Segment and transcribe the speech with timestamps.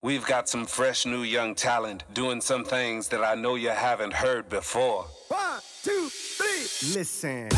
[0.00, 4.12] We've got some fresh new young talent doing some things that I know you haven't
[4.12, 5.06] heard before.
[5.26, 6.94] One, two, three.
[6.94, 7.48] Listen.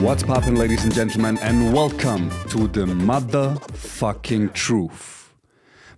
[0.00, 5.32] What's poppin', ladies and gentlemen, and welcome to the motherfucking truth.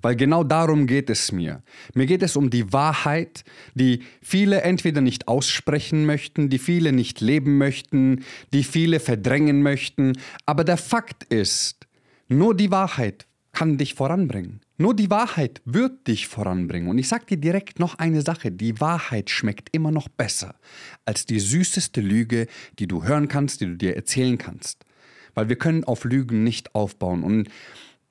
[0.01, 1.63] Weil genau darum geht es mir.
[1.93, 3.45] Mir geht es um die Wahrheit,
[3.75, 10.15] die viele entweder nicht aussprechen möchten, die viele nicht leben möchten, die viele verdrängen möchten.
[10.47, 11.87] Aber der Fakt ist,
[12.31, 14.61] nur die Wahrheit kann dich voranbringen.
[14.79, 16.89] Nur die Wahrheit wird dich voranbringen.
[16.89, 18.53] Und ich sage dir direkt noch eine Sache.
[18.53, 20.55] Die Wahrheit schmeckt immer noch besser
[21.05, 22.47] als die süßeste Lüge,
[22.79, 24.85] die du hören kannst, die du dir erzählen kannst.
[25.35, 27.25] Weil wir können auf Lügen nicht aufbauen.
[27.25, 27.49] Und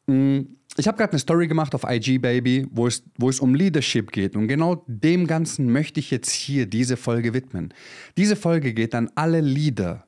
[0.08, 0.48] mh, mm,
[0.78, 4.12] ich habe gerade eine Story gemacht auf IG Baby, wo es, wo es um Leadership
[4.12, 4.36] geht.
[4.36, 7.74] Und genau dem Ganzen möchte ich jetzt hier diese Folge widmen.
[8.18, 10.06] Diese Folge geht an alle Leader,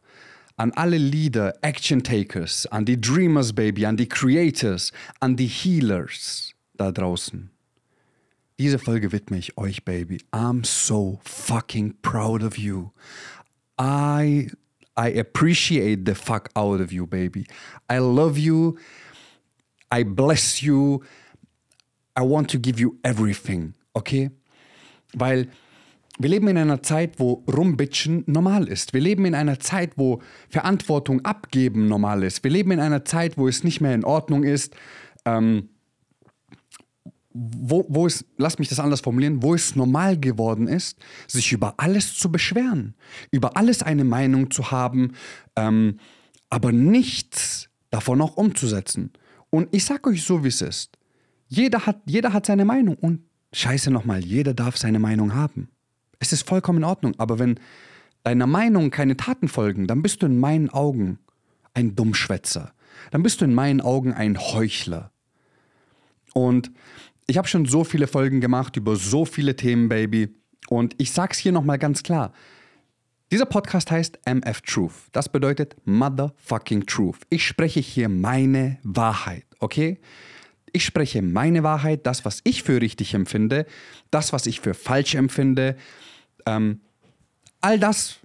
[0.61, 6.53] an alle Leader, Action Takers, an die Dreamers Baby, an die Creators, an die Healers
[6.75, 7.49] da draußen.
[8.59, 10.21] Diese Folge widme ich euch, Baby.
[10.31, 12.91] I'm so fucking proud of you.
[13.79, 14.51] I
[14.95, 17.47] I appreciate the fuck out of you, baby.
[17.89, 18.77] I love you.
[19.89, 21.01] I bless you.
[22.15, 24.29] I want to give you everything, okay?
[25.15, 25.47] Weil
[26.19, 28.93] wir leben in einer Zeit, wo Rumbitchen normal ist.
[28.93, 32.43] Wir leben in einer Zeit, wo Verantwortung abgeben normal ist.
[32.43, 34.75] Wir leben in einer Zeit, wo es nicht mehr in Ordnung ist,
[35.25, 35.69] ähm,
[37.33, 41.75] wo, wo es, lass mich das anders formulieren, wo es normal geworden ist, sich über
[41.77, 42.95] alles zu beschweren,
[43.31, 45.13] über alles eine Meinung zu haben,
[45.55, 45.97] ähm,
[46.49, 49.11] aber nichts davon auch umzusetzen.
[49.49, 50.97] Und ich sag euch so, wie es ist.
[51.47, 53.21] Jeder hat, jeder hat seine Meinung und
[53.53, 55.69] scheiße nochmal, jeder darf seine Meinung haben.
[56.21, 57.59] Es ist vollkommen in Ordnung, aber wenn
[58.23, 61.17] deiner Meinung keine Taten folgen, dann bist du in meinen Augen
[61.73, 62.73] ein Dummschwätzer.
[63.09, 65.11] Dann bist du in meinen Augen ein Heuchler.
[66.33, 66.71] Und
[67.25, 70.35] ich habe schon so viele Folgen gemacht über so viele Themen, Baby.
[70.69, 72.33] Und ich sag's hier nochmal ganz klar.
[73.31, 74.93] Dieser Podcast heißt MF Truth.
[75.13, 77.19] Das bedeutet Motherfucking Truth.
[77.29, 79.99] Ich spreche hier meine Wahrheit, okay?
[80.71, 83.65] Ich spreche meine Wahrheit, das, was ich für richtig empfinde,
[84.11, 85.77] das, was ich für falsch empfinde.
[86.45, 86.81] Ähm,
[87.61, 88.17] all das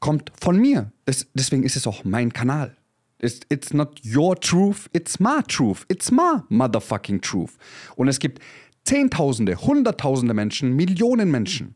[0.00, 0.92] kommt von mir.
[1.04, 2.76] Das, deswegen ist es auch mein Kanal.
[3.20, 5.86] It's, it's not your truth, it's my truth.
[5.88, 7.52] It's my motherfucking truth.
[7.96, 8.40] Und es gibt
[8.84, 11.74] Zehntausende, Hunderttausende Menschen, Millionen Menschen,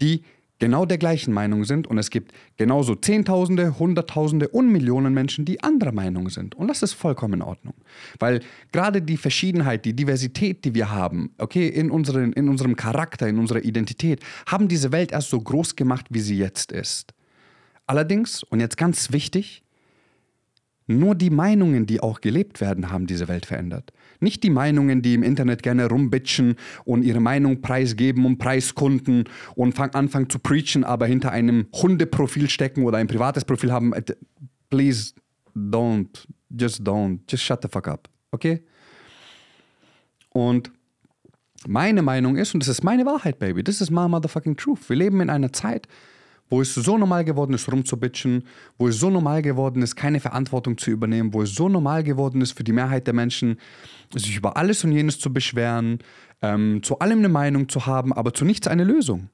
[0.00, 0.24] die
[0.58, 5.62] genau der gleichen Meinung sind und es gibt genauso Zehntausende, Hunderttausende und Millionen Menschen, die
[5.62, 6.54] anderer Meinung sind.
[6.54, 7.74] Und das ist vollkommen in Ordnung.
[8.18, 8.40] Weil
[8.72, 13.38] gerade die Verschiedenheit, die Diversität, die wir haben, okay, in, unseren, in unserem Charakter, in
[13.38, 17.14] unserer Identität, haben diese Welt erst so groß gemacht, wie sie jetzt ist.
[17.86, 19.62] Allerdings, und jetzt ganz wichtig,
[20.86, 23.92] nur die Meinungen, die auch gelebt werden, haben diese Welt verändert.
[24.20, 29.24] Nicht die Meinungen, die im Internet gerne rumbitchen und ihre Meinung preisgeben und preiskunden
[29.54, 33.92] und fang, anfangen zu preachen, aber hinter einem Hundeprofil stecken oder ein privates Profil haben.
[33.92, 34.02] Äh,
[34.70, 35.14] please
[35.54, 38.08] don't, just don't, just shut the fuck up.
[38.32, 38.62] Okay?
[40.30, 40.70] Und
[41.66, 44.88] meine Meinung ist, und das ist meine Wahrheit, Baby, das ist my motherfucking truth.
[44.88, 45.88] Wir leben in einer Zeit,
[46.50, 48.44] wo es so normal geworden ist, rumzubitchen,
[48.78, 52.40] wo es so normal geworden ist, keine Verantwortung zu übernehmen, wo es so normal geworden
[52.40, 53.58] ist für die Mehrheit der Menschen,
[54.14, 55.98] sich über alles und jenes zu beschweren,
[56.42, 59.28] ähm, zu allem eine Meinung zu haben, aber zu nichts eine Lösung.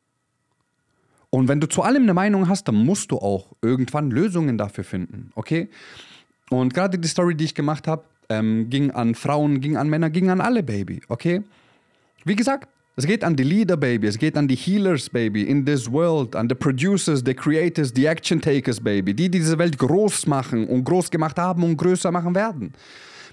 [1.31, 4.85] Und wenn du zu allem eine Meinung hast, dann musst du auch irgendwann Lösungen dafür
[4.85, 5.69] finden, okay?
[6.51, 10.11] Und gerade die Story, die ich gemacht habe, ähm, ging an Frauen, ging an Männer,
[10.11, 11.43] ging an alle, Baby, okay?
[12.25, 14.07] Wie gesagt, es geht an die Leader, Baby.
[14.07, 18.07] Es geht an die Healers, Baby, in this world, an the producers, the creators, the
[18.07, 19.13] action takers, Baby.
[19.13, 22.73] Die, die diese Welt groß machen und groß gemacht haben und größer machen werden.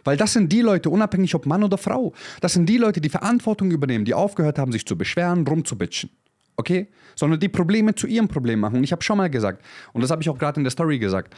[0.04, 3.10] Weil das sind die Leute, unabhängig ob Mann oder Frau, das sind die Leute, die
[3.10, 6.10] Verantwortung übernehmen, die aufgehört haben, sich zu beschweren, rumzubitchen.
[6.58, 6.88] Okay?
[7.16, 8.78] Sondern die Probleme zu ihrem Problem machen.
[8.78, 10.98] Und ich habe schon mal gesagt, und das habe ich auch gerade in der Story
[10.98, 11.36] gesagt,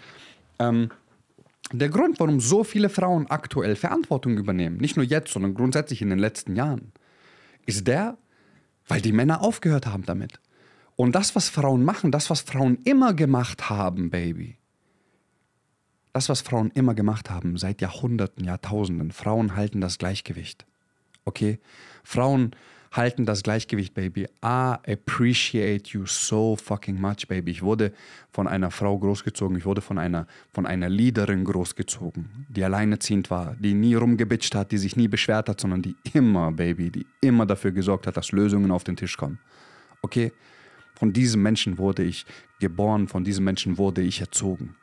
[0.60, 0.90] ähm,
[1.74, 6.10] der Grund, warum so viele Frauen aktuell Verantwortung übernehmen, nicht nur jetzt, sondern grundsätzlich in
[6.10, 6.94] den letzten Jahren,
[7.66, 8.18] ist der,
[8.88, 10.40] weil die Männer aufgehört haben damit.
[10.96, 14.58] Und das, was Frauen machen, das, was Frauen immer gemacht haben, Baby,
[16.14, 20.66] das, was Frauen immer gemacht haben, seit Jahrhunderten, Jahrtausenden, Frauen halten das Gleichgewicht.
[21.26, 21.60] Okay?
[22.04, 22.52] Frauen
[22.94, 24.28] halten das Gleichgewicht, Baby.
[24.44, 27.52] I appreciate you so fucking much, Baby.
[27.52, 27.92] Ich wurde
[28.32, 33.56] von einer Frau großgezogen, ich wurde von einer, von einer Leaderin großgezogen, die alleinerziehend war,
[33.60, 37.46] die nie rumgebitcht hat, die sich nie beschwert hat, sondern die immer, Baby, die immer
[37.46, 39.40] dafür gesorgt hat, dass Lösungen auf den Tisch kommen.
[40.02, 40.32] Okay?
[40.94, 42.26] Von diesem Menschen wurde ich
[42.60, 44.76] geboren, von diesem Menschen wurde ich erzogen.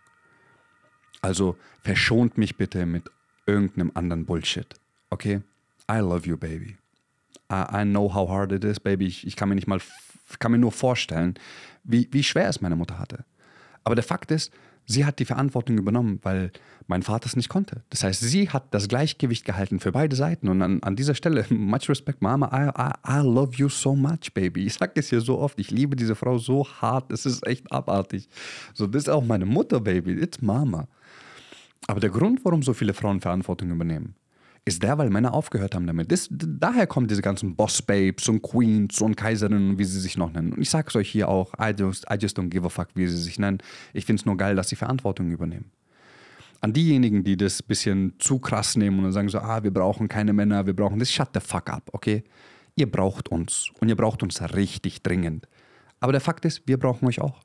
[1.22, 3.08] Also verschont mich bitte mit
[3.46, 4.74] irgendeinem anderen Bullshit.
[5.10, 5.42] Okay?
[5.90, 6.76] I love you, baby.
[7.50, 9.06] I, I know how hard it is, baby.
[9.06, 9.80] Ich, ich kann mir nicht mal,
[10.38, 11.34] kann mir nur vorstellen,
[11.84, 13.24] wie, wie schwer es meine Mutter hatte.
[13.84, 14.52] Aber der Fakt ist,
[14.86, 16.52] sie hat die Verantwortung übernommen, weil
[16.86, 17.82] mein Vater es nicht konnte.
[17.90, 20.48] Das heißt, sie hat das Gleichgewicht gehalten für beide Seiten.
[20.48, 24.34] Und an, an dieser Stelle, much respect, Mama, I, I, I love you so much,
[24.34, 24.66] baby.
[24.66, 27.70] Ich sage es hier so oft, ich liebe diese Frau so hart, es ist echt
[27.72, 28.28] abartig.
[28.74, 30.88] So, das ist auch meine Mutter, baby, it's Mama.
[31.86, 34.14] Aber der Grund, warum so viele Frauen Verantwortung übernehmen,
[34.64, 36.12] ist der, weil Männer aufgehört haben damit.
[36.12, 40.52] Das, daher kommen diese ganzen Boss-Babes und Queens und Kaiserinnen, wie sie sich noch nennen.
[40.52, 42.88] Und ich sage es euch hier auch, I just, I just don't give a fuck,
[42.94, 43.58] wie sie sich nennen.
[43.92, 45.70] Ich finde es nur geil, dass sie Verantwortung übernehmen.
[46.60, 50.34] An diejenigen, die das bisschen zu krass nehmen und sagen so, ah, wir brauchen keine
[50.34, 52.22] Männer, wir brauchen das, shut the fuck up, okay?
[52.76, 55.48] Ihr braucht uns und ihr braucht uns richtig dringend.
[56.00, 57.40] Aber der Fakt ist, wir brauchen euch auch.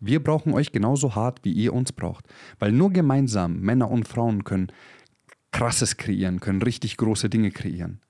[0.00, 2.26] Wir brauchen euch genauso hart, wie ihr uns braucht.
[2.58, 4.68] Weil nur gemeinsam Männer und Frauen können
[5.54, 8.00] Krasses kreieren, können richtig große Dinge kreieren.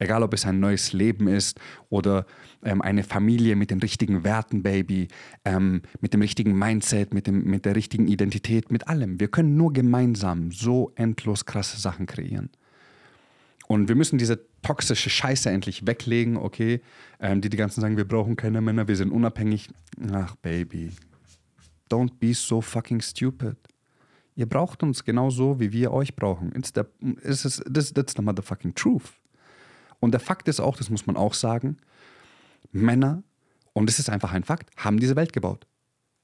[0.00, 2.26] Egal, ob es ein neues Leben ist oder
[2.64, 5.06] ähm, eine Familie mit den richtigen Werten, Baby,
[5.44, 9.20] ähm, mit dem richtigen Mindset, mit, dem, mit der richtigen Identität, mit allem.
[9.20, 12.50] Wir können nur gemeinsam so endlos krasse Sachen kreieren.
[13.68, 16.80] Und wir müssen diese toxische Scheiße endlich weglegen, okay?
[17.20, 19.68] Ähm, die die ganzen sagen, wir brauchen keine Männer, wir sind unabhängig.
[20.12, 20.90] Ach, Baby.
[21.88, 23.56] Don't be so fucking stupid.
[24.36, 26.52] Ihr braucht uns genauso, wie wir euch brauchen.
[26.56, 26.82] It's the,
[27.22, 29.12] it's, this, that's the motherfucking truth.
[30.00, 31.78] Und der Fakt ist auch, das muss man auch sagen,
[32.72, 33.22] Männer,
[33.72, 35.66] und das ist einfach ein Fakt, haben diese Welt gebaut.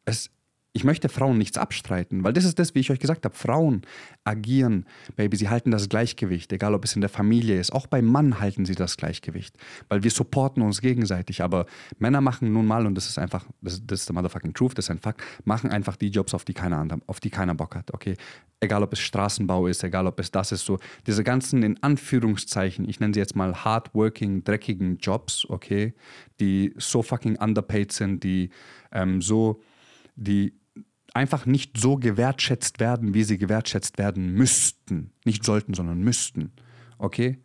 [0.04, 0.30] Es,
[0.72, 3.34] ich möchte Frauen nichts abstreiten, weil das ist das, wie ich euch gesagt habe.
[3.34, 3.82] Frauen
[4.22, 4.86] agieren,
[5.16, 7.72] Baby, sie halten das Gleichgewicht, egal ob es in der Familie ist.
[7.72, 9.56] Auch beim Mann halten sie das Gleichgewicht,
[9.88, 11.42] weil wir supporten uns gegenseitig.
[11.42, 11.66] Aber
[11.98, 14.84] Männer machen nun mal, und das ist einfach, das, das ist the motherfucking truth, das
[14.84, 17.92] ist ein Fakt, machen einfach die Jobs, auf die keiner, auf die keiner Bock hat,
[17.92, 18.16] okay?
[18.60, 22.88] Egal ob es Straßenbau ist, egal ob es das ist, so diese ganzen, in Anführungszeichen,
[22.88, 25.94] ich nenne sie jetzt mal hardworking, dreckigen Jobs, okay?
[26.38, 28.50] Die so fucking underpaid sind, die
[28.92, 29.62] ähm, so,
[30.14, 30.59] die
[31.14, 35.12] einfach nicht so gewertschätzt werden, wie sie gewertschätzt werden müssten.
[35.24, 36.52] Nicht sollten, sondern müssten.
[36.98, 37.38] Okay?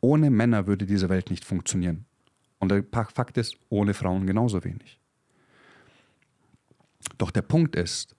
[0.00, 2.06] Ohne Männer würde diese Welt nicht funktionieren.
[2.58, 5.00] Und der Fakt ist, ohne Frauen genauso wenig.
[7.16, 8.16] Doch der Punkt ist,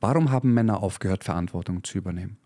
[0.00, 2.38] warum haben Männer aufgehört, Verantwortung zu übernehmen?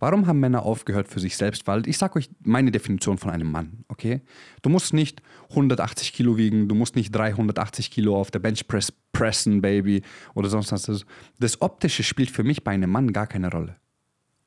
[0.00, 1.66] Warum haben Männer aufgehört für sich selbst?
[1.66, 4.22] Weil ich sage euch meine Definition von einem Mann, okay?
[4.62, 9.60] Du musst nicht 180 Kilo wiegen, du musst nicht 380 Kilo auf der Benchpress pressen,
[9.60, 10.02] Baby,
[10.34, 11.04] oder sonst was.
[11.38, 13.76] Das Optische spielt für mich bei einem Mann gar keine Rolle.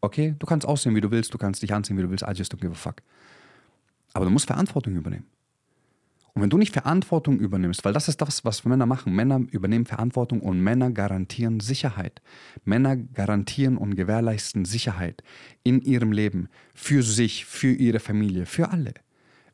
[0.02, 0.36] Okay?
[0.40, 2.52] Du kannst aussehen, wie du willst, du kannst dich anziehen, wie du willst, I just
[2.52, 2.96] don't give a fuck.
[4.14, 5.28] Aber du musst Verantwortung übernehmen.
[6.34, 9.14] Und wenn du nicht Verantwortung übernimmst, weil das ist das, was Männer machen.
[9.14, 12.24] Männer übernehmen Verantwortung und Männer garantieren Sicherheit.
[12.64, 15.22] Männer garantieren und gewährleisten Sicherheit
[15.64, 18.96] in ihrem Leben, für sich, für ihre Familie, für alle.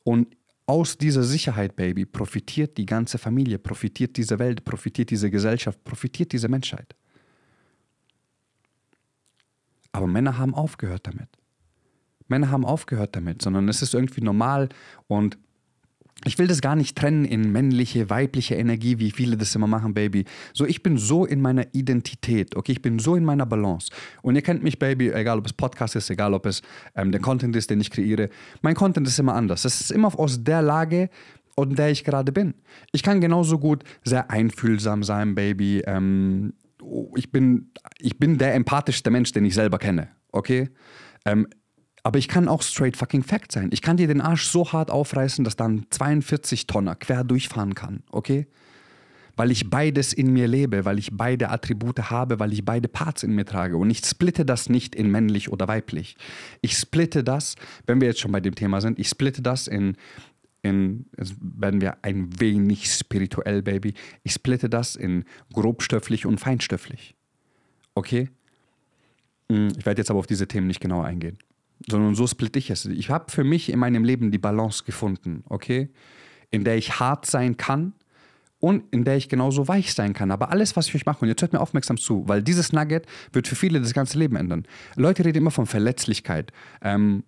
[0.03, 0.37] Und
[0.67, 6.31] aus dieser Sicherheit, Baby, profitiert die ganze Familie, profitiert diese Welt, profitiert diese Gesellschaft, profitiert
[6.31, 6.95] diese Menschheit.
[9.91, 11.27] Aber Männer haben aufgehört damit.
[12.27, 14.69] Männer haben aufgehört damit, sondern es ist irgendwie normal
[15.07, 15.37] und
[16.25, 19.93] ich will das gar nicht trennen in männliche, weibliche Energie, wie viele das immer machen,
[19.93, 20.25] Baby.
[20.53, 22.73] So, ich bin so in meiner Identität, okay?
[22.73, 23.89] Ich bin so in meiner Balance.
[24.21, 26.61] Und ihr kennt mich, Baby, egal ob es Podcast ist, egal ob es
[26.95, 28.29] ähm, der Content ist, den ich kreiere.
[28.61, 29.63] Mein Content ist immer anders.
[29.63, 31.09] Es ist immer aus der Lage,
[31.57, 32.53] in der ich gerade bin.
[32.91, 35.83] Ich kann genauso gut sehr einfühlsam sein, Baby.
[35.85, 36.53] Ähm,
[37.15, 40.69] ich, bin, ich bin der empathischste Mensch, den ich selber kenne, okay?
[41.25, 41.47] Ähm,
[42.03, 43.69] aber ich kann auch straight fucking Fact sein.
[43.71, 48.03] Ich kann dir den Arsch so hart aufreißen, dass dann 42 Tonner quer durchfahren kann,
[48.11, 48.47] okay?
[49.35, 53.23] Weil ich beides in mir lebe, weil ich beide Attribute habe, weil ich beide Parts
[53.23, 53.77] in mir trage.
[53.77, 56.15] Und ich splitte das nicht in männlich oder weiblich.
[56.61, 59.95] Ich splitte das, wenn wir jetzt schon bei dem Thema sind, ich splitte das in,
[60.61, 61.05] in
[61.41, 63.93] werden wir ein wenig spirituell, Baby.
[64.23, 67.15] Ich splitte das in grobstofflich und feinstofflich.
[67.95, 68.29] Okay?
[69.49, 71.39] Hm, ich werde jetzt aber auf diese Themen nicht genauer eingehen
[71.87, 72.85] sondern so splitte ich es.
[72.85, 75.89] Ich habe für mich in meinem Leben die Balance gefunden, okay?
[76.51, 77.93] In der ich hart sein kann
[78.59, 80.31] und in der ich genauso weich sein kann.
[80.31, 83.05] Aber alles, was ich euch mache, und jetzt hört mir aufmerksam zu, weil dieses Nugget
[83.31, 84.65] wird für viele das ganze Leben ändern.
[84.95, 86.51] Leute reden immer von Verletzlichkeit.
[86.81, 87.23] Ähm,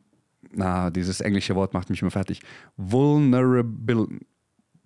[0.54, 2.42] na, dieses englische Wort macht mich immer fertig.
[2.76, 4.08] Vulnerable.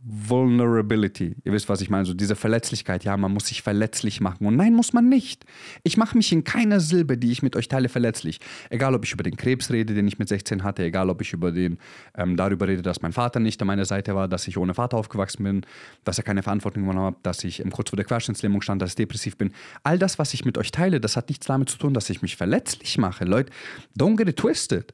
[0.07, 1.35] Vulnerability.
[1.43, 2.05] Ihr wisst, was ich meine.
[2.05, 3.03] So diese Verletzlichkeit.
[3.03, 4.45] Ja, man muss sich verletzlich machen.
[4.45, 5.45] Und nein, muss man nicht.
[5.81, 8.39] Ich mache mich in keiner Silbe, die ich mit euch teile, verletzlich.
[8.69, 11.33] Egal, ob ich über den Krebs rede, den ich mit 16 hatte, egal, ob ich
[11.33, 11.79] über den,
[12.15, 14.95] ähm, darüber rede, dass mein Vater nicht an meiner Seite war, dass ich ohne Vater
[14.95, 15.65] aufgewachsen bin,
[16.03, 18.95] dass er keine Verantwortung übernommen hat, dass ich kurz vor der Querschnittslähmung stand, dass ich
[18.95, 19.53] depressiv bin.
[19.83, 22.21] All das, was ich mit euch teile, das hat nichts damit zu tun, dass ich
[22.21, 23.25] mich verletzlich mache.
[23.25, 23.51] Leute,
[23.97, 24.93] don't get it twisted.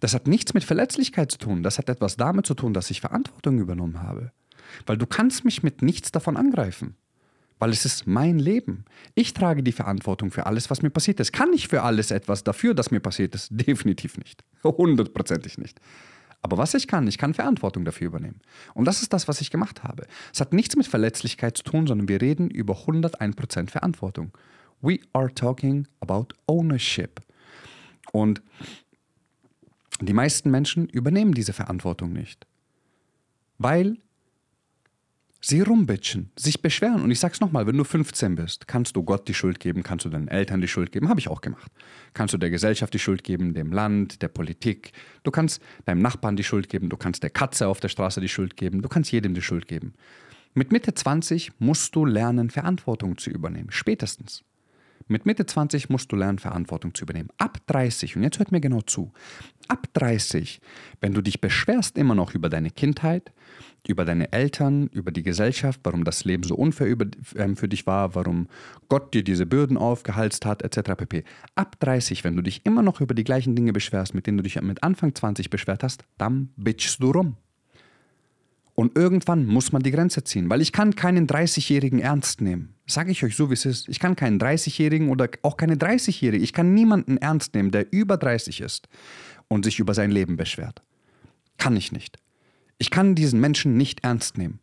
[0.00, 1.62] Das hat nichts mit Verletzlichkeit zu tun.
[1.62, 4.32] Das hat etwas damit zu tun, dass ich Verantwortung übernommen habe.
[4.86, 6.96] Weil du kannst mich mit nichts davon angreifen.
[7.58, 8.86] Weil es ist mein Leben.
[9.14, 11.32] Ich trage die Verantwortung für alles, was mir passiert ist.
[11.32, 13.48] Kann ich für alles etwas dafür, dass mir passiert ist?
[13.50, 14.42] Definitiv nicht.
[14.64, 15.78] Hundertprozentig nicht.
[16.42, 18.40] Aber was ich kann, ich kann Verantwortung dafür übernehmen.
[18.72, 20.06] Und das ist das, was ich gemacht habe.
[20.32, 24.32] Es hat nichts mit Verletzlichkeit zu tun, sondern wir reden über 101% Verantwortung.
[24.80, 27.20] We are talking about ownership.
[28.12, 28.40] Und
[30.08, 32.46] die meisten Menschen übernehmen diese Verantwortung nicht,
[33.58, 33.98] weil
[35.40, 37.02] sie rumbitchen, sich beschweren.
[37.02, 40.04] Und ich sag's nochmal, wenn du 15 bist, kannst du Gott die Schuld geben, kannst
[40.04, 41.72] du deinen Eltern die Schuld geben, habe ich auch gemacht.
[42.12, 44.92] Kannst du der Gesellschaft die Schuld geben, dem Land, der Politik.
[45.22, 48.28] Du kannst deinem Nachbarn die Schuld geben, du kannst der Katze auf der Straße die
[48.28, 49.94] Schuld geben, du kannst jedem die Schuld geben.
[50.52, 53.70] Mit Mitte 20 musst du lernen, Verantwortung zu übernehmen.
[53.70, 54.42] Spätestens.
[55.10, 57.30] Mit Mitte 20 musst du lernen, Verantwortung zu übernehmen.
[57.36, 59.12] Ab 30, und jetzt hört mir genau zu,
[59.66, 60.60] ab 30,
[61.00, 63.32] wenn du dich beschwerst immer noch über deine Kindheit,
[63.88, 67.88] über deine Eltern, über die Gesellschaft, warum das Leben so unfair über, ähm, für dich
[67.88, 68.46] war, warum
[68.88, 70.92] Gott dir diese Bürden aufgehalst hat, etc.
[70.96, 71.24] pp.
[71.56, 74.44] Ab 30, wenn du dich immer noch über die gleichen Dinge beschwerst, mit denen du
[74.44, 77.36] dich mit Anfang 20 beschwert hast, dann bitchst du rum.
[78.80, 82.76] Und irgendwann muss man die Grenze ziehen, weil ich kann keinen 30-Jährigen ernst nehmen.
[82.86, 83.90] Sage ich euch so, wie es ist.
[83.90, 88.16] Ich kann keinen 30-Jährigen oder auch keine 30-Jährige, ich kann niemanden ernst nehmen, der über
[88.16, 88.88] 30 ist
[89.48, 90.80] und sich über sein Leben beschwert.
[91.58, 92.16] Kann ich nicht.
[92.78, 94.60] Ich kann diesen Menschen nicht ernst nehmen.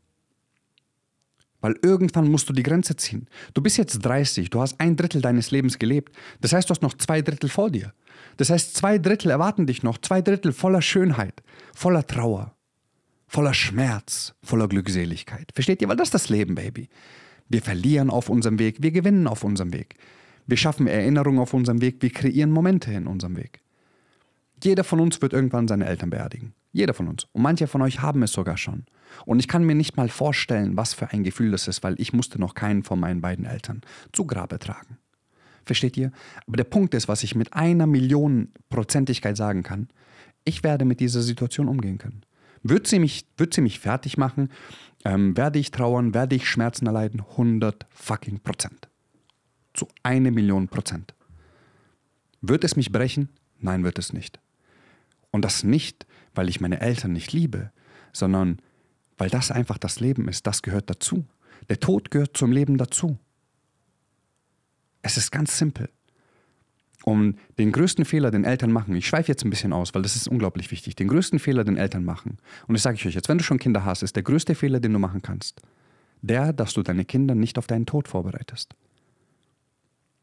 [1.62, 3.27] Weil irgendwann musst du die Grenze ziehen.
[3.53, 6.12] Du bist jetzt 30, du hast ein Drittel deines Lebens gelebt.
[6.41, 7.93] Das heißt, du hast noch zwei Drittel vor dir.
[8.38, 11.43] Das heißt, zwei Drittel erwarten dich noch, zwei Drittel voller Schönheit,
[11.75, 12.56] voller Trauer,
[13.27, 15.51] voller Schmerz, voller Glückseligkeit.
[15.53, 15.89] Versteht ihr?
[15.89, 16.89] Weil das ist das Leben, Baby.
[17.50, 19.96] Wir verlieren auf unserem Weg, wir gewinnen auf unserem Weg.
[20.48, 23.62] Wir schaffen Erinnerungen auf unserem Weg, wir kreieren Momente in unserem Weg.
[24.63, 26.53] Jeder von uns wird irgendwann seine Eltern beerdigen.
[26.72, 27.25] Jeder von uns.
[27.31, 28.86] Und manche von euch haben es sogar schon.
[29.25, 32.13] Und ich kann mir nicht mal vorstellen, was für ein Gefühl das ist, weil ich
[32.13, 33.81] musste noch keinen von meinen beiden Eltern
[34.13, 34.98] zu Grabe tragen.
[35.65, 36.12] Versteht ihr?
[36.48, 39.89] Aber der Punkt ist, was ich mit einer Million Prozentigkeit sagen kann,
[40.43, 42.24] ich werde mit dieser Situation umgehen können.
[42.63, 44.49] Wird sie mich, wird sie mich fertig machen?
[45.05, 46.13] Ähm, werde ich trauern?
[46.13, 47.21] Werde ich Schmerzen erleiden?
[47.21, 48.89] 100 fucking Prozent.
[49.73, 51.13] Zu eine Million Prozent.
[52.41, 53.29] Wird es mich brechen?
[53.59, 54.39] Nein, wird es nicht.
[55.31, 57.71] Und das nicht, weil ich meine Eltern nicht liebe,
[58.13, 58.61] sondern
[59.17, 60.47] weil das einfach das Leben ist.
[60.47, 61.25] Das gehört dazu.
[61.69, 63.17] Der Tod gehört zum Leben dazu.
[65.01, 65.89] Es ist ganz simpel
[67.07, 70.17] um den größten Fehler, den Eltern machen, ich schweife jetzt ein bisschen aus, weil das
[70.17, 72.37] ist unglaublich wichtig, den größten Fehler, den Eltern machen,
[72.67, 74.81] und das sage ich euch jetzt, wenn du schon Kinder hast, ist der größte Fehler,
[74.81, 75.61] den du machen kannst,
[76.21, 78.75] der, dass du deine Kinder nicht auf deinen Tod vorbereitest.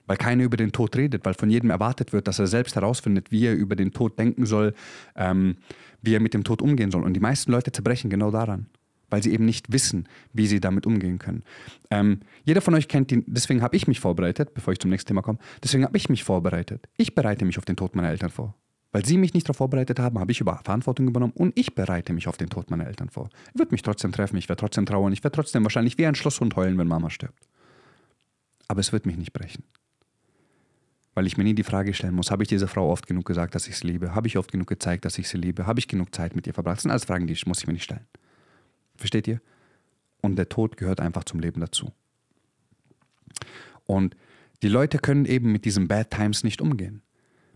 [0.07, 3.33] Weil keiner über den Tod redet, weil von jedem erwartet wird, dass er selbst herausfindet,
[3.33, 4.75] wie er über den Tod denken soll,
[5.17, 5.57] ähm,
[6.03, 7.03] wie er mit dem Tod umgehen soll.
[7.03, 8.67] Und die meisten Leute zerbrechen genau daran
[9.15, 11.45] weil sie eben nicht wissen, wie sie damit umgehen können.
[11.89, 15.07] Ähm, jeder von euch kennt ihn, deswegen habe ich mich vorbereitet, bevor ich zum nächsten
[15.07, 16.89] Thema komme, deswegen habe ich mich vorbereitet.
[16.97, 18.57] Ich bereite mich auf den Tod meiner Eltern vor.
[18.91, 22.13] Weil sie mich nicht darauf vorbereitet haben, habe ich über Verantwortung übernommen und ich bereite
[22.13, 23.29] mich auf den Tod meiner Eltern vor.
[23.53, 26.17] Ich würde mich trotzdem treffen, ich werde trotzdem trauern, ich werde trotzdem wahrscheinlich wie ein
[26.17, 27.47] Schlosshund heulen, wenn Mama stirbt.
[28.67, 29.63] Aber es wird mich nicht brechen.
[31.15, 33.55] Weil ich mir nie die Frage stellen muss, habe ich dieser Frau oft genug gesagt,
[33.55, 34.13] dass ich sie liebe?
[34.17, 35.67] Habe ich oft genug gezeigt, dass ich sie liebe?
[35.67, 36.79] Habe ich genug Zeit mit ihr verbracht?
[36.79, 38.09] Das sind alles Fragen, die muss ich mir nicht stellen.
[38.97, 39.41] Versteht ihr?
[40.21, 41.93] Und der Tod gehört einfach zum Leben dazu.
[43.87, 44.17] Und
[44.63, 47.03] die Leute können eben mit diesen Bad Times nicht umgehen,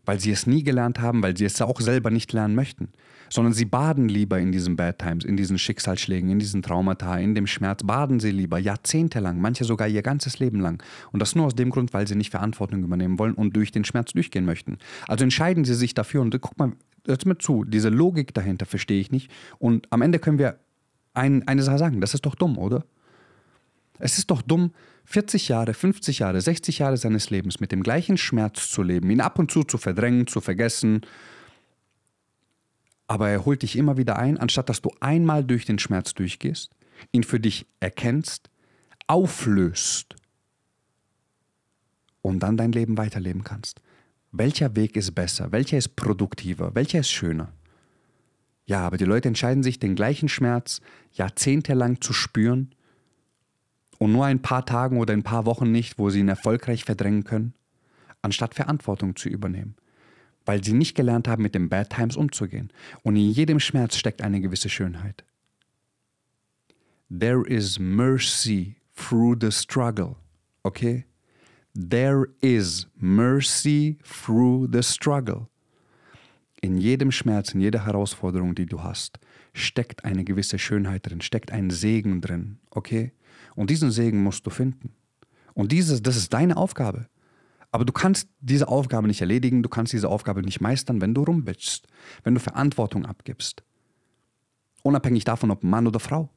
[0.04, 2.90] weil sie es nie gelernt haben, weil sie es auch selber nicht lernen möchten,
[3.30, 7.34] sondern sie baden lieber in diesen Bad Times, in diesen Schicksalsschlägen, in diesen Traumata, in
[7.34, 10.82] dem Schmerz, baden sie lieber jahrzehntelang, manche sogar ihr ganzes Leben lang.
[11.12, 13.84] Und das nur aus dem Grund, weil sie nicht Verantwortung übernehmen wollen und durch den
[13.84, 14.76] Schmerz durchgehen möchten.
[15.06, 16.72] Also entscheiden sie sich dafür und guck mal,
[17.06, 19.30] hört mir zu, diese Logik dahinter verstehe ich nicht.
[19.58, 20.58] Und am Ende können wir
[21.18, 22.00] ein, eine Sache sagen.
[22.00, 22.84] Das ist doch dumm, oder?
[23.98, 24.72] Es ist doch dumm,
[25.04, 29.20] 40 Jahre, 50 Jahre, 60 Jahre seines Lebens mit dem gleichen Schmerz zu leben, ihn
[29.20, 31.00] ab und zu zu verdrängen, zu vergessen.
[33.06, 36.70] Aber er holt dich immer wieder ein, anstatt dass du einmal durch den Schmerz durchgehst,
[37.10, 38.50] ihn für dich erkennst,
[39.06, 40.14] auflöst
[42.20, 43.80] und dann dein Leben weiterleben kannst.
[44.30, 45.52] Welcher Weg ist besser?
[45.52, 46.74] Welcher ist produktiver?
[46.74, 47.52] Welcher ist schöner?
[48.68, 50.82] Ja, aber die Leute entscheiden sich, den gleichen Schmerz
[51.14, 52.74] jahrzehntelang zu spüren
[53.96, 57.24] und nur ein paar Tagen oder ein paar Wochen nicht, wo sie ihn erfolgreich verdrängen
[57.24, 57.54] können,
[58.20, 59.74] anstatt Verantwortung zu übernehmen,
[60.44, 62.70] weil sie nicht gelernt haben, mit den Bad Times umzugehen.
[63.02, 65.24] Und in jedem Schmerz steckt eine gewisse Schönheit.
[67.08, 70.16] There is mercy through the struggle.
[70.62, 71.06] Okay?
[71.74, 75.48] There is mercy through the struggle.
[76.60, 79.20] In jedem Schmerz, in jeder Herausforderung, die du hast,
[79.52, 82.58] steckt eine gewisse Schönheit drin, steckt ein Segen drin.
[82.70, 83.12] Okay?
[83.54, 84.92] Und diesen Segen musst du finden.
[85.54, 87.08] Und dieses, das ist deine Aufgabe.
[87.70, 91.22] Aber du kannst diese Aufgabe nicht erledigen, du kannst diese Aufgabe nicht meistern, wenn du
[91.22, 91.86] rumbitschst,
[92.24, 93.62] wenn du Verantwortung abgibst.
[94.82, 96.30] Unabhängig davon, ob Mann oder Frau.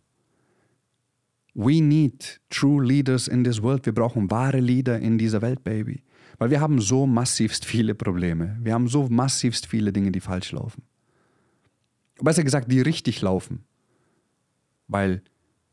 [1.53, 3.85] We need true leaders in this world.
[3.85, 6.03] Wir brauchen wahre Leader in dieser Welt, Baby.
[6.41, 8.57] Weil wir haben so massivst viele Probleme.
[8.63, 10.81] Wir haben so massivst viele Dinge, die falsch laufen.
[12.19, 13.63] Besser gesagt, die richtig laufen.
[14.87, 15.21] Weil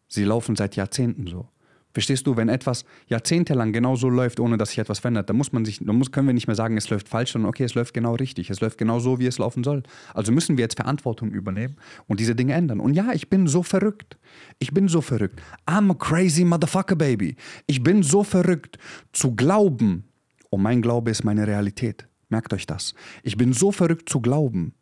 [0.09, 1.49] Sie laufen seit Jahrzehnten so.
[1.95, 5.53] Verstehst du, wenn etwas jahrzehntelang genau so läuft, ohne dass sich etwas verändert, dann muss
[5.53, 7.75] man sich, dann muss, können wir nicht mehr sagen, es läuft falsch, sondern okay, es
[7.75, 9.83] läuft genau richtig, es läuft genau so, wie es laufen soll.
[10.13, 11.77] Also müssen wir jetzt Verantwortung übernehmen
[12.09, 12.81] und diese Dinge ändern.
[12.81, 14.19] Und ja, ich bin so verrückt.
[14.59, 15.41] Ich bin so verrückt.
[15.67, 17.37] I'm a crazy motherfucker, baby.
[17.67, 18.77] Ich bin so verrückt
[19.15, 20.05] zu glauben,
[20.51, 22.09] und mein Glaube ist meine Realität.
[22.29, 22.95] Merkt euch das.
[23.23, 24.75] Ich bin so verrückt zu glauben,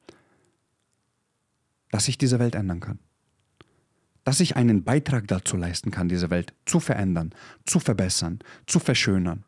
[1.91, 2.99] dass ich diese Welt ändern kann
[4.27, 7.33] dass ich einen Beitrag dazu leisten kann, diese Welt zu verändern,
[7.65, 9.45] zu verbessern, zu verschönern,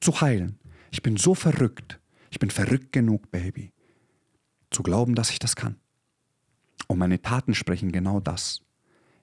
[0.00, 0.58] zu heilen.
[0.90, 2.00] Ich bin so verrückt.
[2.30, 3.70] Ich bin verrückt genug, Baby,
[4.70, 5.76] zu glauben, dass ich das kann.
[6.88, 8.62] Und meine Taten sprechen genau das.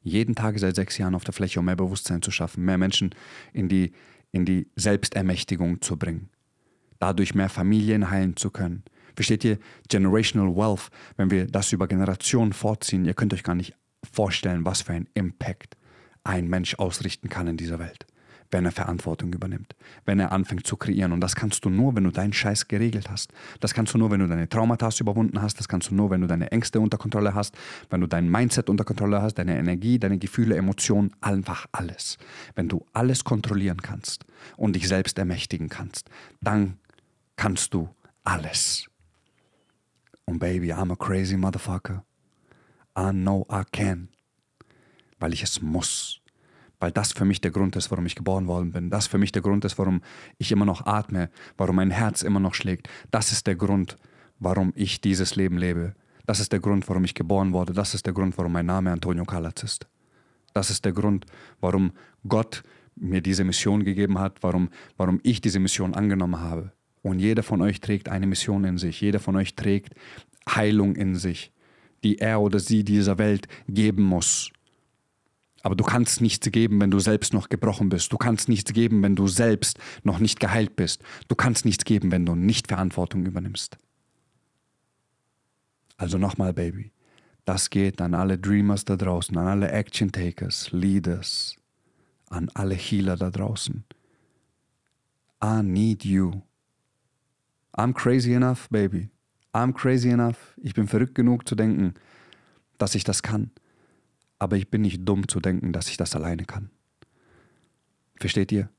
[0.03, 3.15] Jeden Tag seit sechs Jahren auf der Fläche, um mehr Bewusstsein zu schaffen, mehr Menschen
[3.53, 3.93] in die,
[4.31, 6.29] in die Selbstermächtigung zu bringen,
[7.01, 8.83] dadurch mehr Familien heilen zu können.
[9.15, 9.57] Versteht ihr?
[9.89, 13.75] Generational Wealth, wenn wir das über Generationen vorziehen, ihr könnt euch gar nicht
[14.11, 15.75] vorstellen, was für einen Impact
[16.23, 18.05] ein Mensch ausrichten kann in dieser Welt,
[18.51, 21.11] wenn er Verantwortung übernimmt, wenn er anfängt zu kreieren.
[21.11, 23.31] Und das kannst du nur, wenn du deinen Scheiß geregelt hast.
[23.59, 25.59] Das kannst du nur, wenn du deine Traumata überwunden hast.
[25.59, 27.55] Das kannst du nur, wenn du deine Ängste unter Kontrolle hast,
[27.89, 32.17] wenn du dein Mindset unter Kontrolle hast, deine Energie, deine Gefühle, Emotionen, einfach alles.
[32.55, 34.25] Wenn du alles kontrollieren kannst
[34.57, 36.09] und dich selbst ermächtigen kannst,
[36.41, 36.77] dann
[37.41, 37.89] kannst du
[38.23, 38.85] alles.
[40.25, 42.05] Und Baby, I'm a crazy motherfucker.
[42.95, 44.09] I know I can.
[45.19, 46.21] Weil ich es muss.
[46.79, 48.91] Weil das für mich der Grund ist, warum ich geboren worden bin.
[48.91, 50.03] Das für mich der Grund ist, warum
[50.37, 52.87] ich immer noch atme, warum mein Herz immer noch schlägt.
[53.09, 53.97] Das ist der Grund,
[54.37, 55.95] warum ich dieses Leben lebe.
[56.27, 57.73] Das ist der Grund, warum ich geboren wurde.
[57.73, 59.87] Das ist der Grund, warum mein Name Antonio Kalatz ist.
[60.53, 61.25] Das ist der Grund,
[61.59, 61.91] warum
[62.27, 62.61] Gott
[62.95, 66.71] mir diese Mission gegeben hat, warum, warum ich diese Mission angenommen habe.
[67.01, 69.01] Und jeder von euch trägt eine Mission in sich.
[69.01, 69.95] Jeder von euch trägt
[70.47, 71.51] Heilung in sich
[72.03, 74.51] die er oder sie dieser Welt geben muss.
[75.63, 78.11] Aber du kannst nichts geben, wenn du selbst noch gebrochen bist.
[78.11, 81.03] Du kannst nichts geben, wenn du selbst noch nicht geheilt bist.
[81.27, 83.77] Du kannst nichts geben, wenn du nicht Verantwortung übernimmst.
[85.97, 86.91] Also nochmal, Baby.
[87.45, 91.55] Das geht an alle Dreamers da draußen, an alle Action Takers, Leaders,
[92.29, 93.83] an alle Healer da draußen.
[95.43, 96.41] I need you.
[97.73, 99.09] I'm crazy enough, baby.
[99.53, 101.93] I'm crazy enough, ich bin verrückt genug zu denken,
[102.77, 103.51] dass ich das kann.
[104.39, 106.69] Aber ich bin nicht dumm zu denken, dass ich das alleine kann.
[108.19, 108.69] Versteht ihr?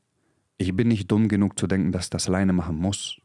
[0.59, 3.21] Ich bin nicht dumm genug zu denken, dass ich das alleine machen muss.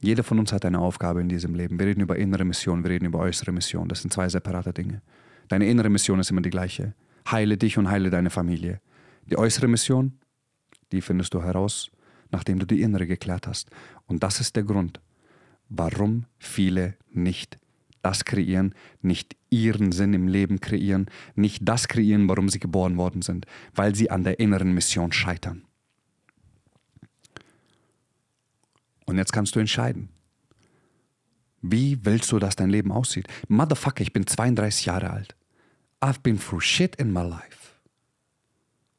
[0.00, 1.78] Jeder von uns hat eine Aufgabe in diesem Leben.
[1.78, 3.88] Wir reden über innere Mission, wir reden über äußere Mission.
[3.88, 5.00] Das sind zwei separate Dinge.
[5.48, 6.94] Deine innere Mission ist immer die gleiche.
[7.30, 8.80] Heile dich und heile deine Familie.
[9.30, 10.18] Die äußere Mission,
[10.90, 11.92] die findest du heraus,
[12.32, 13.70] nachdem du die innere geklärt hast.
[14.06, 15.00] Und das ist der Grund,
[15.68, 17.58] warum viele nicht
[18.02, 23.22] das kreieren, nicht ihren Sinn im Leben kreieren, nicht das kreieren, warum sie geboren worden
[23.22, 25.62] sind, weil sie an der inneren Mission scheitern.
[29.04, 30.08] Und jetzt kannst du entscheiden.
[31.60, 33.28] Wie willst du, dass dein Leben aussieht?
[33.46, 35.36] Motherfucker, ich bin 32 Jahre alt.
[36.00, 37.76] I've been through shit in my life.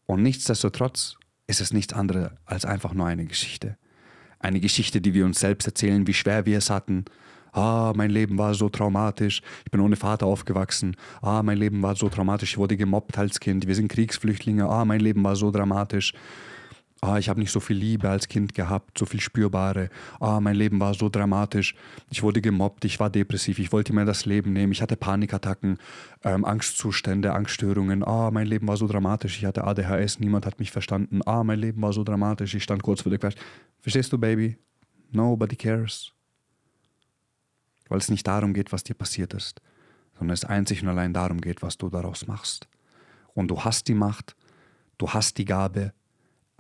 [0.05, 1.17] Und nichtsdestotrotz
[1.47, 3.77] ist es nichts anderes als einfach nur eine Geschichte.
[4.39, 7.05] Eine Geschichte, die wir uns selbst erzählen, wie schwer wir es hatten.
[7.53, 9.41] Ah, mein Leben war so traumatisch.
[9.63, 10.97] Ich bin ohne Vater aufgewachsen.
[11.21, 12.53] Ah, mein Leben war so traumatisch.
[12.53, 13.67] Ich wurde gemobbt als Kind.
[13.67, 14.67] Wir sind Kriegsflüchtlinge.
[14.67, 16.13] Ah, mein Leben war so dramatisch.
[17.03, 19.89] Ah, ich habe nicht so viel Liebe als Kind gehabt, so viel Spürbare.
[20.21, 21.75] Ah, mein Leben war so dramatisch.
[22.09, 25.79] Ich wurde gemobbt, ich war depressiv, ich wollte mir das Leben nehmen, ich hatte Panikattacken,
[26.23, 28.07] ähm, Angstzustände, Angststörungen.
[28.07, 31.19] Ah, mein Leben war so dramatisch, ich hatte ADHS, niemand hat mich verstanden.
[31.25, 33.35] Ah, mein Leben war so dramatisch, ich stand kurz vor der Crash.
[33.81, 34.57] Verstehst du, Baby?
[35.11, 36.13] Nobody cares.
[37.89, 39.59] Weil es nicht darum geht, was dir passiert ist,
[40.17, 42.69] sondern es einzig und allein darum geht, was du daraus machst.
[43.33, 44.37] Und du hast die Macht,
[44.97, 45.91] du hast die Gabe,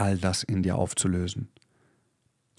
[0.03, 1.47] all das in dir aufzulösen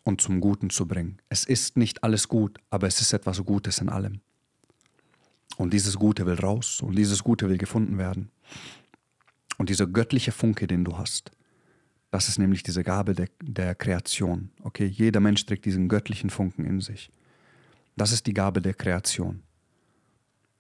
[0.03, 1.19] und zum Guten zu bringen.
[1.29, 4.23] Es ist nicht alles gut, aber es ist etwas Gutes in allem.
[5.59, 8.31] Und dieses Gute will raus und dieses Gute will gefunden werden.
[9.59, 11.33] Und dieser göttliche Funke, den du hast,
[12.11, 14.51] das ist nämlich diese Gabe der, der Kreation.
[14.63, 17.11] Okay, jeder Mensch trägt diesen göttlichen Funken in sich.
[17.95, 19.43] Das ist die Gabe der Kreation.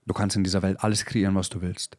[0.06, 1.96] Du kannst in dieser Welt alles kreieren, was du willst.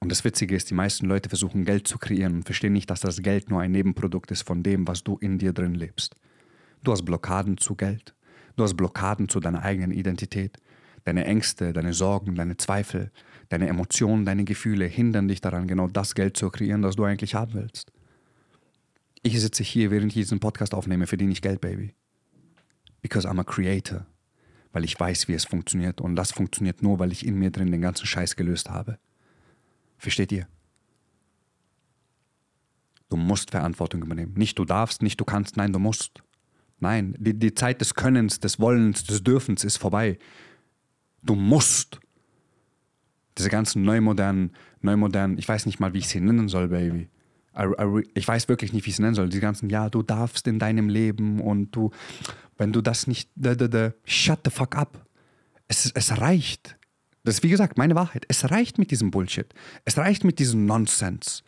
[0.00, 3.00] Und das Witzige ist, die meisten Leute versuchen Geld zu kreieren und verstehen nicht, dass
[3.00, 6.14] das Geld nur ein Nebenprodukt ist von dem, was du in dir drin lebst.
[6.84, 8.14] Du hast Blockaden zu Geld.
[8.56, 10.58] Du hast Blockaden zu deiner eigenen Identität.
[11.04, 13.10] Deine Ängste, deine Sorgen, deine Zweifel,
[13.48, 17.34] deine Emotionen, deine Gefühle hindern dich daran, genau das Geld zu kreieren, das du eigentlich
[17.34, 17.92] haben willst.
[19.22, 21.94] Ich sitze hier, während ich diesen Podcast aufnehme, verdiene ich Geld, Baby.
[23.02, 24.06] Because I'm a creator.
[24.72, 26.00] Weil ich weiß, wie es funktioniert.
[26.00, 28.98] Und das funktioniert nur, weil ich in mir drin den ganzen Scheiß gelöst habe.
[29.98, 30.46] Versteht ihr?
[33.08, 34.34] Du musst Verantwortung übernehmen.
[34.36, 36.22] Nicht du darfst, nicht du kannst, nein, du musst.
[36.78, 40.18] Nein, die, die Zeit des Könnens, des Wollens, des Dürfens ist vorbei.
[41.22, 42.00] Du musst.
[43.38, 47.08] Diese ganzen neumodernen, neumodernen, ich weiß nicht mal, wie ich sie nennen soll, Baby.
[48.14, 49.28] Ich weiß wirklich nicht, wie ich sie nennen soll.
[49.28, 51.90] Die ganzen, ja, du darfst in deinem Leben und du,
[52.58, 55.06] wenn du das nicht, da, da, da, shut the fuck up.
[55.68, 56.75] Es, es reicht.
[57.26, 58.24] Das ist wie gesagt meine Wahrheit.
[58.28, 59.52] Es reicht mit diesem Bullshit.
[59.84, 61.42] Es reicht mit diesem Nonsense.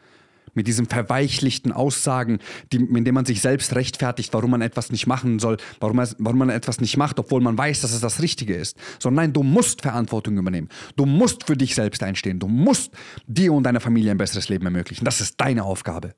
[0.52, 2.40] Mit diesen verweichlichten Aussagen,
[2.72, 6.08] die, mit denen man sich selbst rechtfertigt, warum man etwas nicht machen soll, warum man,
[6.18, 8.76] warum man etwas nicht macht, obwohl man weiß, dass es das Richtige ist.
[8.98, 10.68] Sondern nein, du musst Verantwortung übernehmen.
[10.96, 12.40] Du musst für dich selbst einstehen.
[12.40, 12.92] Du musst
[13.28, 15.04] dir und deiner Familie ein besseres Leben ermöglichen.
[15.04, 16.16] Das ist deine Aufgabe.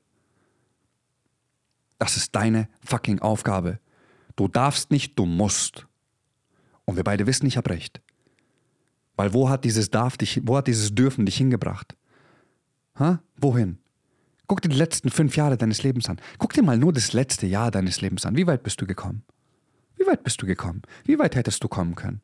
[1.99, 3.79] Das ist deine fucking Aufgabe.
[4.35, 5.85] Du darfst nicht, du musst.
[6.85, 8.01] Und wir beide wissen, ich habe recht.
[9.21, 11.95] Weil wo hat dieses Darf dich, wo hat dieses Dürfen dich hingebracht?
[12.97, 13.21] Ha?
[13.39, 13.77] Wohin?
[14.47, 16.19] Guck dir die letzten fünf Jahre deines Lebens an.
[16.39, 18.35] Guck dir mal nur das letzte Jahr deines Lebens an.
[18.35, 19.21] Wie weit bist du gekommen?
[19.95, 20.81] Wie weit bist du gekommen?
[21.05, 22.21] Wie weit hättest du kommen können?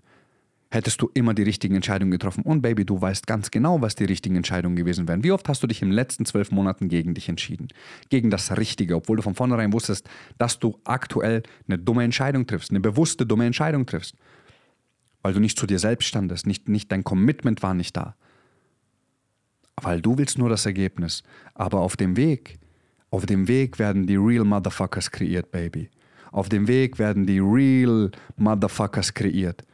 [0.72, 2.42] Hättest du immer die richtigen Entscheidungen getroffen?
[2.42, 5.24] Und Baby, du weißt ganz genau, was die richtigen Entscheidungen gewesen wären.
[5.24, 7.68] Wie oft hast du dich in den letzten zwölf Monaten gegen dich entschieden?
[8.10, 12.72] Gegen das Richtige, obwohl du von vornherein wusstest, dass du aktuell eine dumme Entscheidung triffst,
[12.72, 14.16] eine bewusste dumme Entscheidung triffst
[15.28, 18.16] weil du nicht zu dir selbst standest, nicht, nicht dein Commitment war nicht da.
[19.76, 21.22] Weil du willst nur das Ergebnis.
[21.54, 22.60] Aber auf dem Weg,
[23.10, 25.90] auf dem Weg werden die Real Motherfuckers kreiert, Baby.
[26.32, 29.66] Auf dem Weg werden die Real Motherfuckers kreiert.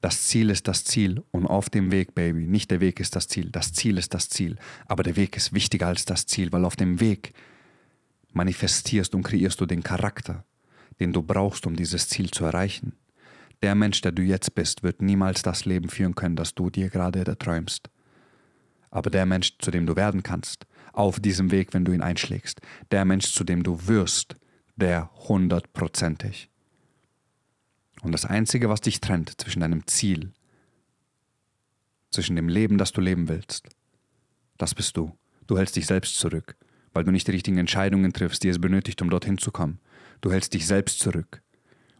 [0.00, 3.28] Das Ziel ist das Ziel und auf dem Weg, Baby, nicht der Weg ist das
[3.28, 6.64] Ziel, das Ziel ist das Ziel, aber der Weg ist wichtiger als das Ziel, weil
[6.64, 7.34] auf dem Weg
[8.32, 10.44] manifestierst und kreierst du den Charakter,
[10.98, 12.94] den du brauchst, um dieses Ziel zu erreichen.
[13.64, 16.90] Der Mensch, der du jetzt bist, wird niemals das Leben führen können, das du dir
[16.90, 17.88] gerade erträumst.
[18.90, 22.60] Aber der Mensch, zu dem du werden kannst, auf diesem Weg, wenn du ihn einschlägst,
[22.90, 24.36] der Mensch, zu dem du wirst,
[24.76, 26.50] der hundertprozentig.
[28.02, 30.34] Und das Einzige, was dich trennt zwischen deinem Ziel,
[32.10, 33.70] zwischen dem Leben, das du leben willst,
[34.58, 35.16] das bist du.
[35.46, 36.58] Du hältst dich selbst zurück,
[36.92, 39.80] weil du nicht die richtigen Entscheidungen triffst, die es benötigt, um dorthin zu kommen.
[40.20, 41.40] Du hältst dich selbst zurück,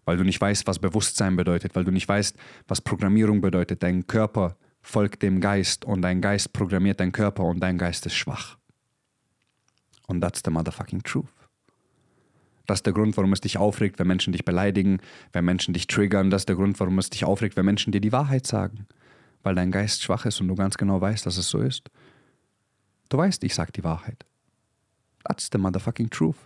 [0.05, 2.37] weil du nicht weißt, was Bewusstsein bedeutet, weil du nicht weißt,
[2.69, 3.83] was Programmierung bedeutet.
[3.83, 8.15] Dein Körper folgt dem Geist und dein Geist programmiert deinen Körper und dein Geist ist
[8.15, 8.59] schwach.
[10.07, 11.29] Und that's the motherfucking truth.
[12.67, 14.99] Das ist der Grund, warum es dich aufregt, wenn Menschen dich beleidigen,
[15.33, 16.31] wenn Menschen dich triggern.
[16.31, 18.87] Das ist der Grund, warum es dich aufregt, wenn Menschen dir die Wahrheit sagen.
[19.43, 21.91] Weil dein Geist schwach ist und du ganz genau weißt, dass es so ist.
[23.11, 24.25] Du weißt, ich sag die Wahrheit.
[25.25, 26.37] That's the motherfucking truth.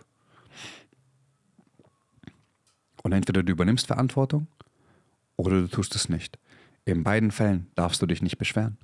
[3.09, 4.49] Und entweder du übernimmst Verantwortung
[5.37, 6.39] oder du tust es nicht.
[6.85, 8.77] In beiden Fällen darfst du dich nicht beschweren,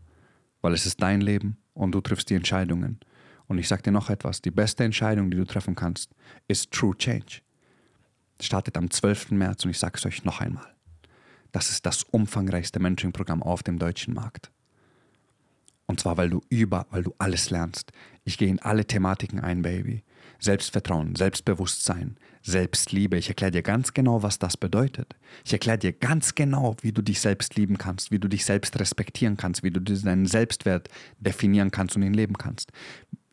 [0.62, 3.00] weil es ist dein Leben und du triffst die Entscheidungen.
[3.48, 6.14] Und ich sage dir noch etwas, die beste Entscheidung, die du treffen kannst,
[6.48, 7.42] ist True Change.
[8.40, 9.32] Startet am 12.
[9.32, 10.74] März und ich sage es euch noch einmal.
[11.52, 14.50] Das ist das umfangreichste Mentoring-Programm auf dem deutschen Markt.
[15.84, 17.92] Und zwar, weil du über, weil du alles lernst.
[18.24, 20.02] Ich gehe in alle Thematiken ein, Baby.
[20.44, 23.16] Selbstvertrauen, Selbstbewusstsein, Selbstliebe.
[23.16, 25.16] Ich erkläre dir ganz genau, was das bedeutet.
[25.44, 28.78] Ich erkläre dir ganz genau, wie du dich selbst lieben kannst, wie du dich selbst
[28.78, 32.70] respektieren kannst, wie du deinen Selbstwert definieren kannst und ihn leben kannst.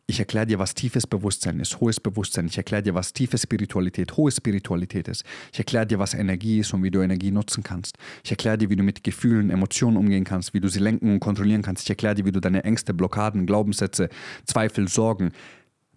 [0.06, 2.46] Ich erkläre dir, was tiefes Bewusstsein ist, hohes Bewusstsein.
[2.46, 5.24] Ich erkläre dir, was tiefe Spiritualität, hohe Spiritualität ist.
[5.52, 7.96] Ich erkläre dir, was Energie ist und wie du Energie nutzen kannst.
[8.24, 11.20] Ich erkläre dir, wie du mit Gefühlen, Emotionen umgehen kannst, wie du sie lenken und
[11.20, 11.84] kontrollieren kannst.
[11.84, 14.08] Ich erkläre dir, wie du deine Ängste, Blockaden, Glaubenssätze,
[14.44, 15.32] Zweifel, Sorgen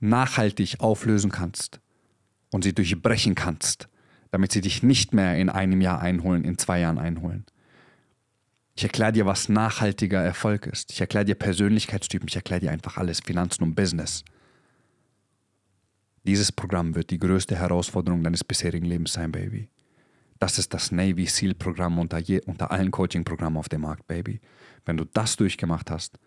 [0.10, 1.80] nachhaltig auflösen kannst
[2.52, 3.90] und sie durchbrechen kannst,
[4.32, 7.46] damit sie dich nicht mehr in einem Jahr einholen, in zwei Jahren einholen.
[8.78, 10.92] Ich erkläre dir, was nachhaltiger Erfolg ist.
[10.92, 12.28] Ich erkläre dir Persönlichkeitstypen.
[12.28, 14.26] Ich erkläre dir einfach alles, Finanzen und Business.
[16.26, 19.70] Dieses Programm wird die größte Herausforderung deines bisherigen Lebens sein, Baby.
[20.40, 24.42] Das ist das Navy SEAL Programm unter, unter allen Coaching-Programmen auf dem Markt, Baby.
[24.86, 26.20] Wenn du das durchgemacht hast,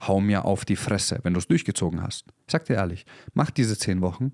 [0.00, 2.26] hau mir auf die Fresse, wenn du es durchgezogen hast.
[2.46, 4.32] Ich sag dir ehrlich, mach diese zehn Wochen,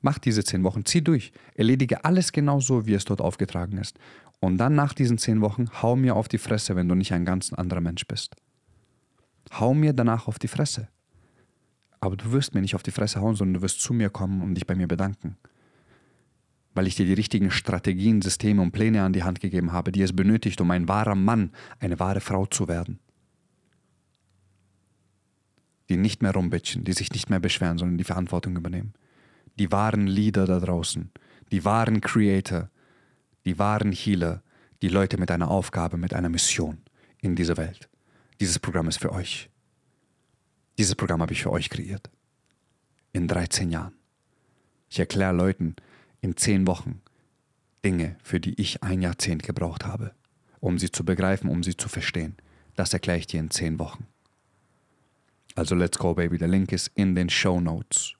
[0.00, 3.98] mach diese zehn Wochen, zieh durch, erledige alles genau so, wie es dort aufgetragen ist.
[4.40, 7.24] Und dann nach diesen zehn Wochen, hau mir auf die Fresse, wenn du nicht ein
[7.24, 8.36] ganz anderer Mensch bist.
[9.52, 10.88] Hau mir danach auf die Fresse.
[12.00, 14.42] Aber du wirst mir nicht auf die Fresse hauen, sondern du wirst zu mir kommen
[14.42, 15.38] und dich bei mir bedanken.
[16.74, 20.02] Weil ich dir die richtigen Strategien, Systeme und Pläne an die Hand gegeben habe, die
[20.02, 22.98] es benötigt, um ein wahrer Mann, eine wahre Frau zu werden.
[25.88, 28.94] Die nicht mehr rumbitchen, die sich nicht mehr beschweren, sondern die Verantwortung übernehmen.
[29.58, 31.10] Die wahren Leader da draußen,
[31.52, 32.70] die wahren Creator,
[33.44, 34.42] die wahren Healer,
[34.82, 36.78] die Leute mit einer Aufgabe, mit einer Mission
[37.20, 37.88] in dieser Welt.
[38.40, 39.48] Dieses Programm ist für euch.
[40.78, 42.10] Dieses Programm habe ich für euch kreiert.
[43.12, 43.94] In 13 Jahren.
[44.90, 45.76] Ich erkläre Leuten
[46.20, 47.00] in 10 Wochen
[47.84, 50.12] Dinge, für die ich ein Jahrzehnt gebraucht habe,
[50.60, 52.36] um sie zu begreifen, um sie zu verstehen.
[52.74, 54.06] Das erkläre ich dir in 10 Wochen.
[55.56, 56.36] Also let's go, baby.
[56.36, 58.14] Der Link ist in den Show Notes.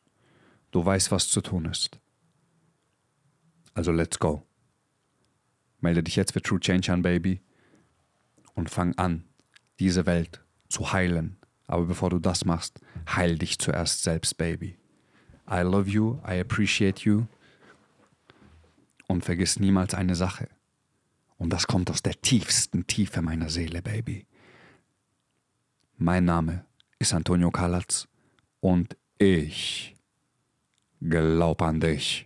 [0.70, 2.00] Du weißt, was zu tun ist.
[3.74, 4.42] Also let's go.
[5.80, 7.42] Melde dich jetzt für True Change an, Baby.
[8.54, 9.24] Und fang an,
[9.78, 11.36] diese Welt zu heilen.
[11.66, 12.80] Aber bevor du das machst,
[13.14, 14.78] heil dich zuerst selbst, Baby.
[15.48, 17.26] I love you, I appreciate you.
[19.06, 20.48] Und vergiss niemals eine Sache.
[21.36, 24.26] Und das kommt aus der tiefsten Tiefe meiner Seele, Baby.
[25.98, 26.65] Mein Name
[26.98, 28.08] ist Antonio Kalatz
[28.60, 29.94] und ich
[31.00, 32.25] glaub an dich.